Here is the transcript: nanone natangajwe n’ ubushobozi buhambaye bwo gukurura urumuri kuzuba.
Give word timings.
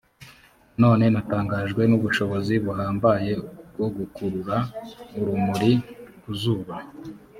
nanone 0.77 1.05
natangajwe 1.15 1.81
n’ 1.87 1.91
ubushobozi 1.97 2.53
buhambaye 2.65 3.31
bwo 3.73 3.87
gukurura 3.97 4.57
urumuri 5.19 5.71
kuzuba. 6.21 6.73